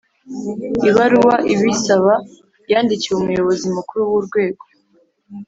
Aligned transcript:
ibaruwa 0.89 1.35
ibisaba 1.53 2.13
yandikiwe 2.71 3.15
umuyobozi 3.19 3.65
mukuru 3.75 4.01
w’urwego 4.11 4.63